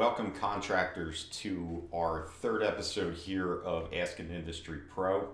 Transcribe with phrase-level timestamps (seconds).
[0.00, 5.28] Welcome, contractors, to our third episode here of Ask an Industry Pro.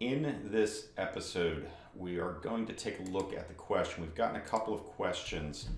[0.00, 4.02] In this episode, we are going to take a look at the question.
[4.02, 5.68] We've gotten a couple of questions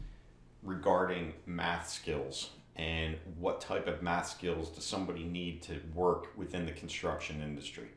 [0.63, 6.65] regarding math skills and what type of math skills does somebody need to work within
[6.65, 7.89] the construction industry.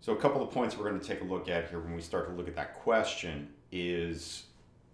[0.00, 2.02] So, a couple of points we're going to take a look at here when we
[2.02, 4.46] start to look at that question is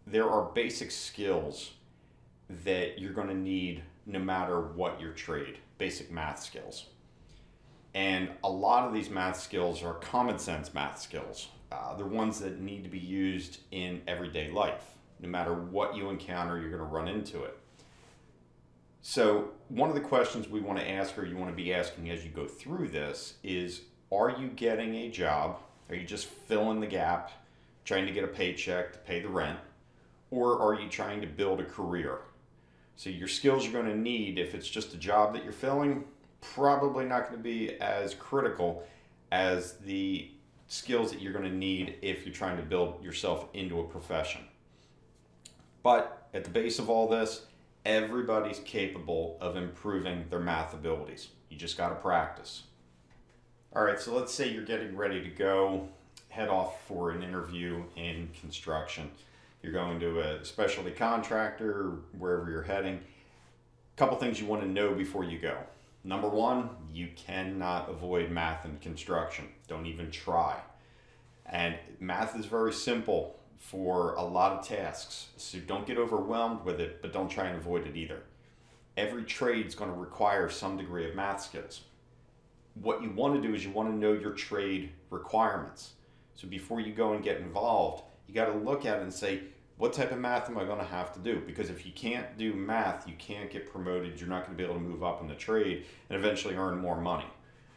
[0.07, 1.71] there are basic skills
[2.65, 6.87] that you're going to need no matter what your trade, basic math skills.
[7.95, 11.49] And a lot of these math skills are common sense math skills.
[11.71, 14.95] Uh, they're ones that need to be used in everyday life.
[15.21, 17.59] No matter what you encounter, you're going to run into it.
[19.03, 22.11] So, one of the questions we want to ask, or you want to be asking
[22.11, 25.59] as you go through this, is Are you getting a job?
[25.91, 27.31] Are you just filling the gap,
[27.85, 29.59] trying to get a paycheck to pay the rent?
[30.31, 32.19] Or are you trying to build a career?
[32.99, 36.03] So your skills you're going to need if it's just a job that you're filling,
[36.41, 38.85] probably not going to be as critical
[39.31, 40.33] as the
[40.67, 44.41] skills that you're going to need if you're trying to build yourself into a profession.
[45.85, 47.47] But at the base of all this,
[47.87, 51.29] everybody's capable of improving their math abilities.
[51.51, 52.65] You just got to practice.
[53.77, 55.89] All right, so let's say you're getting ready to go
[56.31, 59.13] head off for an interview in construction
[59.63, 62.97] you're going to a specialty contractor, wherever you're heading.
[62.97, 65.59] A couple things you want to know before you go.
[66.05, 69.47] Number one, you cannot avoid math in construction.
[69.67, 70.61] Don't even try.
[71.45, 75.29] And math is very simple for a lot of tasks.
[75.37, 78.23] So don't get overwhelmed with it, but don't try and avoid it either.
[78.97, 81.83] Every trade is going to require some degree of math skills.
[82.75, 85.93] What you want to do is you want to know your trade requirements.
[86.35, 89.41] So before you go and get involved, you got to look at it and say,
[89.79, 91.41] what type of math am I going to have to do?
[91.47, 94.21] Because if you can't do math, you can't get promoted.
[94.21, 96.79] You're not going to be able to move up in the trade and eventually earn
[96.79, 97.27] more money.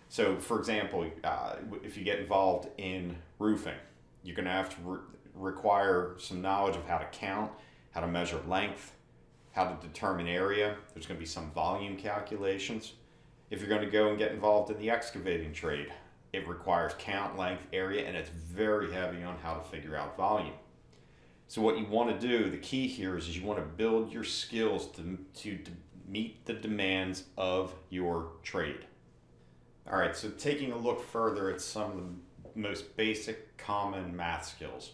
[0.09, 3.75] So, for example, uh, if you get involved in roofing,
[4.23, 5.00] you're going to have to re-
[5.35, 7.51] require some knowledge of how to count,
[7.91, 8.94] how to measure length,
[9.53, 10.75] how to determine area.
[10.94, 12.94] There's going to be some volume calculations.
[13.51, 15.94] If you're going to go and get involved in the excavating trade,
[16.34, 20.53] it requires count, length, area, and it's very heavy on how to figure out volume.
[21.47, 24.14] So what you want to do, the key here is, is you want to build
[24.14, 25.72] your skills to, to, to
[26.08, 28.86] meet the demands of your trade.
[29.92, 34.46] All right, so taking a look further at some of the most basic common math
[34.46, 34.92] skills.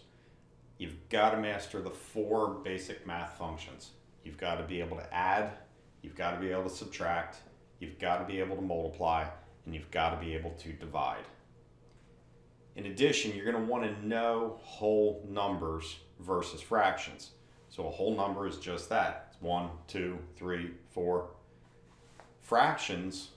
[0.78, 3.90] You've got to master the four basic math functions.
[4.24, 5.52] You've got to be able to add,
[6.02, 7.38] you've got to be able to subtract,
[7.78, 9.26] you've got to be able to multiply,
[9.68, 11.26] and you've got to be able to divide.
[12.74, 17.32] In addition, you're going to want to know whole numbers versus fractions.
[17.68, 19.26] So a whole number is just that.
[19.30, 21.28] It's one, two, three, four.
[22.40, 23.32] Fractions,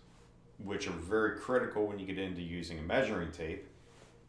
[0.63, 3.67] which are very critical when you get into using a measuring tape,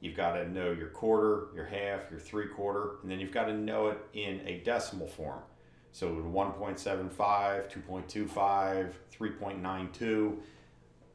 [0.01, 3.45] you've got to know your quarter, your half, your three quarter, and then you've got
[3.45, 5.39] to know it in a decimal form.
[5.93, 10.39] So 1.75, 2.25, 3.92,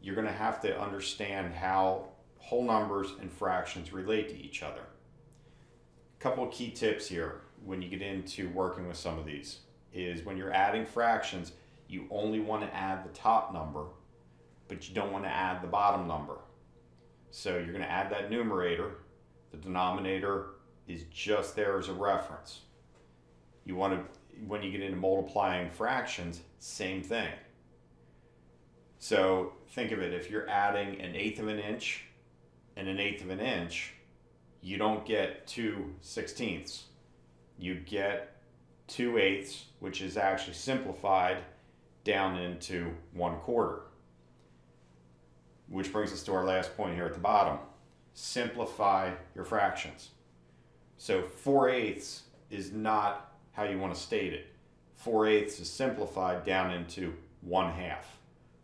[0.01, 4.81] you're going to have to understand how whole numbers and fractions relate to each other.
[6.19, 9.59] A couple of key tips here when you get into working with some of these
[9.93, 11.53] is when you're adding fractions,
[11.87, 13.85] you only want to add the top number,
[14.67, 16.37] but you don't want to add the bottom number.
[17.31, 18.99] So you're going to add that numerator.
[19.51, 20.47] The denominator
[20.87, 22.61] is just there as a reference.
[23.65, 27.29] You want to, when you get into multiplying fractions, same thing.
[28.99, 32.05] So think of it, if you're adding an eighth of an inch
[32.75, 33.93] and an eighth of an inch,
[34.61, 36.85] you don't get two sixteenths.
[37.57, 38.35] You get
[38.87, 41.37] two eighths, which is actually simplified
[42.03, 43.81] down into one quarter.
[45.69, 47.59] Which brings us to our last point here at the bottom.
[48.13, 50.09] Simplify your fractions.
[50.97, 54.47] So 4 eighths is not how you want to state it.
[54.95, 58.16] 4 eighths is simplified down into 1 half.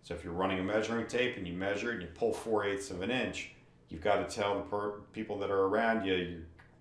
[0.04, 2.66] So if you're running a measuring tape and you measure it and you pull 4
[2.66, 3.52] eighths of an inch,
[3.88, 6.14] you've got to tell the per- people that are around you,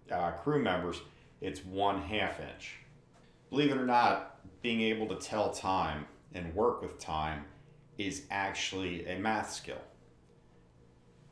[0.09, 1.01] your uh, crew members,
[1.41, 2.79] it's 1 half inch.
[3.49, 7.45] Believe it or not, being able to tell time and work with time
[7.97, 9.81] is actually a math skill.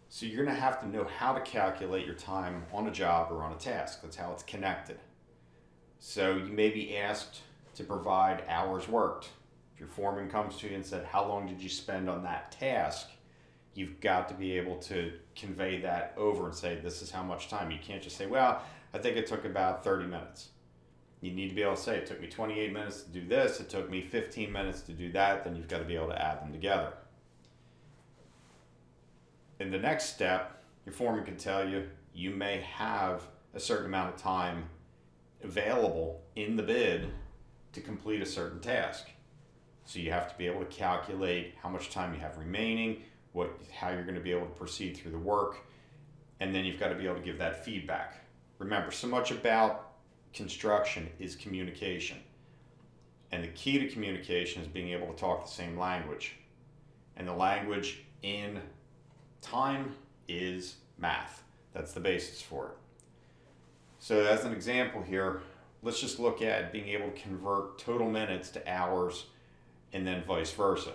[0.09, 3.33] So you're going to have to know how to calculate your time on a job
[3.33, 4.03] or on a task.
[4.03, 4.99] That's how it's connected.
[5.99, 7.41] So you may be asked
[7.75, 9.31] to provide hours worked
[9.81, 13.09] your foreman comes to you and said, How long did you spend on that task?
[13.75, 17.49] You've got to be able to convey that over and say, This is how much
[17.49, 17.71] time.
[17.71, 18.63] You can't just say, Well,
[18.93, 20.51] I think it took about 30 minutes.
[21.23, 23.61] You need to be able to say, it took me 28 minutes to do this,
[23.61, 26.23] it took me 15 minutes to do that, then you've got to be able to
[26.23, 26.95] add them together.
[29.59, 33.23] In the next step, your foreman can tell you you may have
[33.55, 34.65] a certain amount of time
[35.43, 37.11] available in the bid
[37.73, 39.11] to complete a certain task.
[39.91, 43.03] So you have to be able to calculate how much time you have remaining,
[43.33, 45.67] what how you're going to be able to proceed through the work,
[46.39, 48.25] and then you've got to be able to give that feedback.
[48.61, 49.95] Remember, so much about
[50.33, 52.19] construction is communication.
[53.33, 56.37] And the key to communication is being able to talk the same language.
[57.17, 58.61] And the language in
[59.43, 59.97] time
[60.29, 61.43] is math.
[61.73, 62.77] That's the basis for it.
[63.99, 65.41] So as an example here,
[65.83, 69.27] let's just look at being able to convert total minutes to hours
[69.93, 70.93] and then vice versa.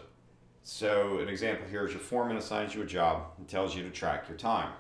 [0.63, 3.89] So an example here is your foreman assigns you a job and tells you to
[3.89, 4.71] track your time.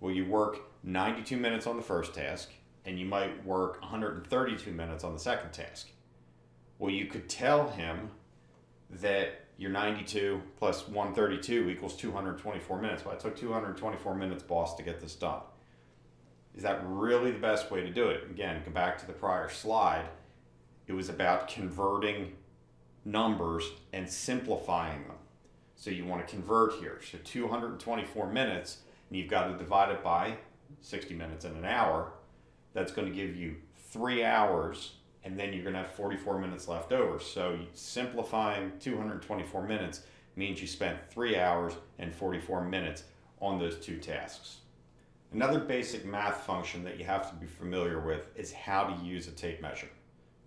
[0.00, 2.50] Well, you work 92 minutes on the first task
[2.84, 5.88] and you might work 132 minutes on the second task.
[6.78, 8.10] Well, you could tell him
[8.90, 13.04] that your 92 plus 132 equals 224 minutes.
[13.04, 15.40] Well, it took 224 minutes, boss, to get this done.
[16.56, 18.24] Is that really the best way to do it?
[18.30, 20.06] Again, go back to the prior slide.
[20.86, 22.32] It was about converting
[23.04, 25.16] numbers and simplifying them.
[25.76, 27.00] So you want to convert here.
[27.10, 28.78] So 224 minutes,
[29.08, 30.36] and you've got to divide it by
[30.80, 32.12] 60 minutes in an hour.
[32.72, 36.68] That's going to give you three hours, and then you're going to have 44 minutes
[36.68, 37.18] left over.
[37.20, 40.02] So simplifying 224 minutes
[40.36, 43.04] means you spent three hours and 44 minutes
[43.40, 44.58] on those two tasks.
[45.32, 49.26] Another basic math function that you have to be familiar with is how to use
[49.26, 49.88] a tape measure.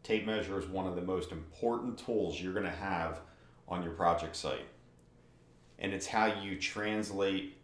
[0.07, 3.19] Tape measure is one of the most important tools you're going to have
[3.67, 4.65] on your project site.
[5.79, 7.57] And it's how you translate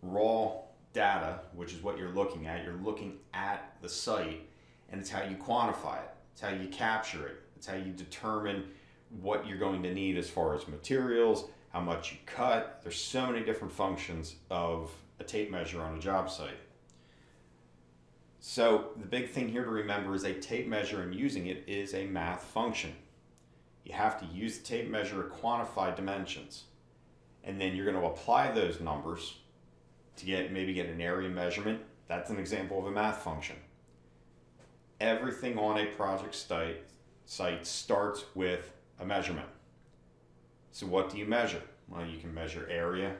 [0.00, 0.52] raw
[0.94, 2.64] data, which is what you're looking at.
[2.64, 4.48] You're looking at the site,
[4.90, 6.10] and it's how you quantify it.
[6.32, 7.42] It's how you capture it.
[7.54, 8.64] It's how you determine
[9.20, 12.80] what you're going to need as far as materials, how much you cut.
[12.82, 16.56] There's so many different functions of a tape measure on a job site.
[18.40, 21.94] So the big thing here to remember is a tape measure and using it is
[21.94, 22.92] a math function.
[23.84, 26.64] You have to use the tape measure to quantify dimensions.
[27.42, 29.38] And then you're going to apply those numbers
[30.16, 31.80] to get maybe get an area measurement.
[32.06, 33.56] That's an example of a math function.
[35.00, 36.82] Everything on a project site,
[37.26, 39.48] site starts with a measurement.
[40.72, 41.62] So what do you measure?
[41.88, 43.16] Well, you can measure area,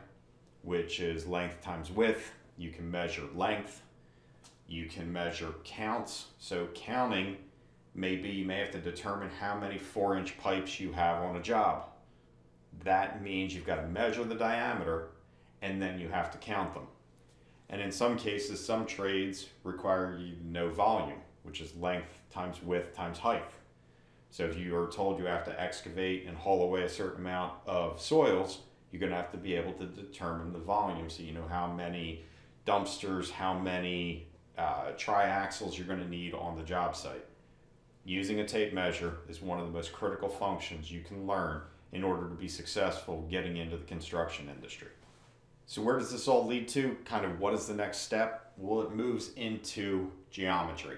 [0.62, 2.32] which is length times width.
[2.56, 3.82] You can measure length.
[4.68, 6.26] You can measure counts.
[6.38, 7.38] So counting,
[7.94, 11.42] maybe you may have to determine how many four inch pipes you have on a
[11.42, 11.86] job.
[12.84, 15.08] That means you've got to measure the diameter
[15.62, 16.86] and then you have to count them.
[17.70, 22.62] And in some cases, some trades require you to know volume, which is length times
[22.62, 23.50] width times height.
[24.30, 27.54] So if you are told you have to excavate and haul away a certain amount
[27.66, 28.60] of soils,
[28.90, 31.72] you're going to have to be able to determine the volume so you know how
[31.72, 32.24] many
[32.66, 37.24] dumpsters, how many uh, triaxles you're going to need on the job site.
[38.04, 41.62] Using a tape measure is one of the most critical functions you can learn
[41.92, 44.88] in order to be successful getting into the construction industry.
[45.66, 46.96] So where does this all lead to?
[47.04, 48.52] Kind of what is the next step?
[48.56, 50.96] Well, it moves into geometry.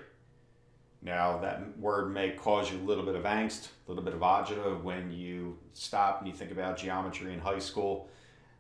[1.03, 4.21] Now, that word may cause you a little bit of angst, a little bit of
[4.21, 8.09] agita when you stop and you think about geometry in high school.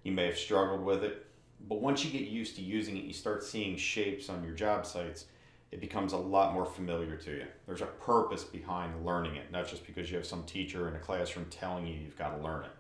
[0.02, 1.26] You may have struggled with it.
[1.68, 4.86] But once you get used to using it, you start seeing shapes on your job
[4.86, 5.26] sites,
[5.70, 7.46] it becomes a lot more familiar to you.
[7.66, 10.98] There's a purpose behind learning it, not just because you have some teacher in a
[10.98, 12.72] classroom telling you you've got to learn it.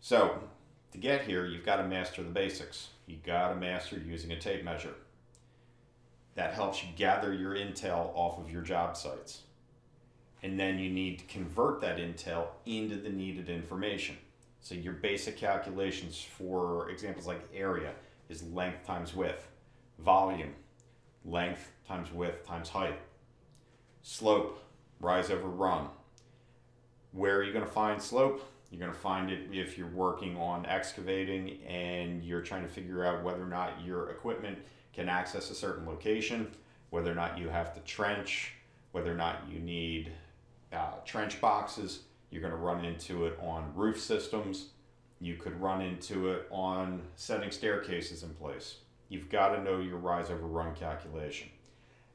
[0.00, 0.40] So,
[0.92, 2.88] to get here, you've got to master the basics.
[3.06, 4.94] You've got to master using a tape measure
[6.34, 9.42] that helps you gather your intel off of your job sites.
[10.42, 14.16] And then you need to convert that intel into the needed information.
[14.60, 17.92] So your basic calculations for examples like area
[18.28, 19.48] is length times width,
[19.98, 20.54] volume,
[21.24, 22.98] length times width times height,
[24.02, 24.62] slope,
[25.00, 25.88] rise over run.
[27.12, 28.42] Where are you going to find slope?
[28.70, 33.04] You're going to find it if you're working on excavating and you're trying to figure
[33.04, 34.58] out whether or not your equipment
[34.92, 36.46] can access a certain location,
[36.90, 38.52] whether or not you have to trench,
[38.92, 40.12] whether or not you need
[40.72, 42.02] uh, trench boxes.
[42.30, 44.66] You're going to run into it on roof systems.
[45.20, 48.76] You could run into it on setting staircases in place.
[49.08, 51.48] You've got to know your rise over run calculation.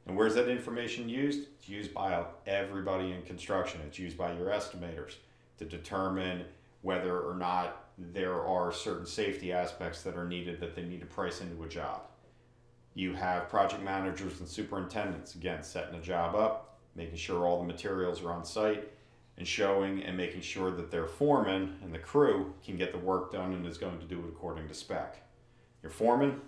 [0.06, 1.48] And where's that information used?
[1.58, 3.80] It's used by everybody in construction.
[3.86, 5.16] It's used by your estimators
[5.58, 6.44] to determine
[6.82, 11.06] whether or not there are certain safety aspects that are needed that they need to
[11.06, 12.02] price into a job.
[12.94, 16.78] You have project managers and superintendents, again, setting a job up.
[16.94, 18.88] making sure all the materials are on site,
[19.38, 23.32] and showing and making sure that their foreman and the crew can get the work
[23.32, 25.22] done and is going to do it according to spec.
[25.82, 26.40] Your foreman,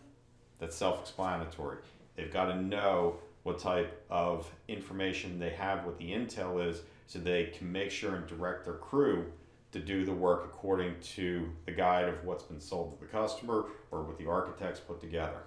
[0.58, 1.78] that's self explanatory.
[2.16, 7.18] They've got to know what type of information they have, what the intel is, so
[7.18, 9.26] they can make sure and direct their crew
[9.72, 13.66] to do the work according to the guide of what's been sold to the customer
[13.90, 15.42] or what the architects put together.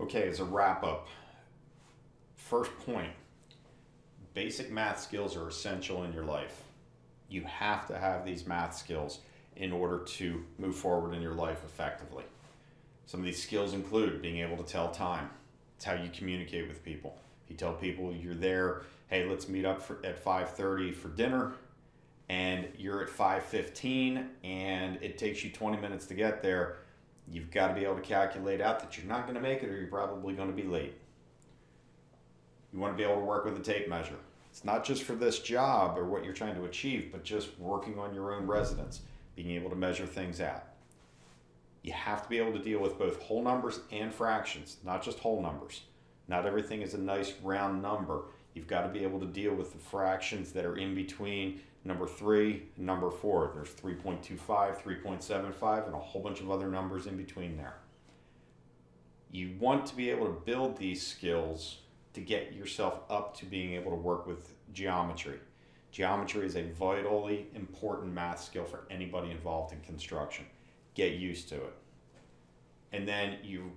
[0.00, 1.08] Okay, as a wrap up,
[2.34, 3.10] first point
[4.34, 6.62] basic math skills are essential in your life.
[7.28, 9.20] You have to have these math skills
[9.56, 12.24] in order to move forward in your life effectively.
[13.06, 15.30] Some of these skills include being able to tell time.
[15.76, 17.16] It's how you communicate with people.
[17.48, 21.52] You tell people you're there, hey, let's meet up for, at 5:30 for dinner,
[22.28, 26.78] and you're at 5:15 and it takes you 20 minutes to get there,
[27.30, 29.68] you've got to be able to calculate out that you're not going to make it
[29.68, 30.94] or you're probably going to be late.
[32.74, 34.16] You want to be able to work with a tape measure.
[34.50, 38.00] It's not just for this job or what you're trying to achieve, but just working
[38.00, 39.02] on your own residence,
[39.36, 40.64] being able to measure things out.
[41.82, 45.20] You have to be able to deal with both whole numbers and fractions, not just
[45.20, 45.82] whole numbers.
[46.26, 48.22] Not everything is a nice round number.
[48.54, 52.08] You've got to be able to deal with the fractions that are in between number
[52.08, 53.52] three and number four.
[53.54, 54.38] There's 3.25,
[54.82, 57.76] 3.75, and a whole bunch of other numbers in between there.
[59.30, 61.78] You want to be able to build these skills
[62.14, 65.38] to get yourself up to being able to work with geometry.
[65.90, 70.44] Geometry is a vitally important math skill for anybody involved in construction.
[70.94, 71.74] Get used to it.
[72.92, 73.72] And then you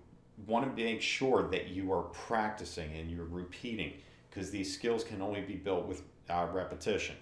[0.45, 3.93] want to make sure that you are practicing and you're repeating
[4.29, 7.15] because these skills can only be built with uh, repetition.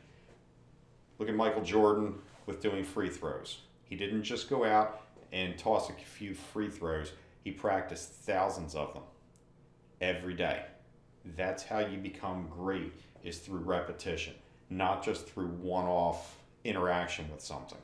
[1.18, 3.60] Look at Michael Jordan with doing free throws.
[3.84, 7.12] He didn't just go out and toss a few free throws,
[7.44, 9.04] he practiced thousands of them
[10.02, 10.64] every day.
[11.36, 14.34] That's how you become great is through repetition,
[14.70, 17.77] not just through one-off interaction with something.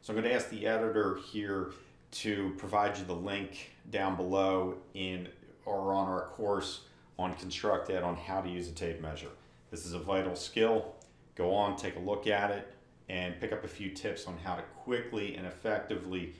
[0.00, 1.72] So I'm going to ask the editor here
[2.10, 5.28] to provide you the link down below in
[5.66, 6.82] or on our course
[7.18, 9.28] on ConstructEd on how to use a tape measure.
[9.70, 10.94] This is a vital skill.
[11.34, 12.72] Go on, take a look at it,
[13.08, 16.34] and pick up a few tips on how to quickly and effectively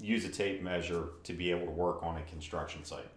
[0.00, 3.08] use a tape measure to be able to work on a construction site.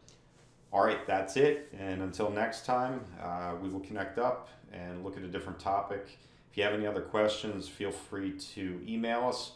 [0.72, 1.74] All right, that's it.
[1.78, 6.20] And until next time, uh, we will connect up and look at a different topic.
[6.52, 9.54] If you have any other questions, feel free to email us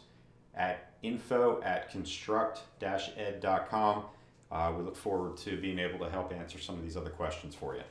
[0.54, 4.04] at info at construct-ed.com.
[4.50, 7.54] Uh, we look forward to being able to help answer some of these other questions
[7.54, 7.82] for you.